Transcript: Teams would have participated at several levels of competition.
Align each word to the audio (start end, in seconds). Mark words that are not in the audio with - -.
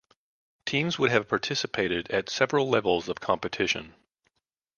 Teams 0.65 0.97
would 0.97 1.11
have 1.11 1.27
participated 1.29 2.09
at 2.09 2.27
several 2.27 2.67
levels 2.67 3.07
of 3.07 3.19
competition. 3.19 3.93